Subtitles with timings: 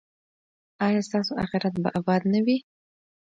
[0.85, 2.57] ایا ستاسو اخرت به اباد نه وي؟